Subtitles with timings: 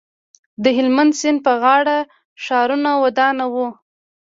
[0.63, 1.97] د هلمند سیند په غاړه
[2.43, 3.67] ښارونه ودان وو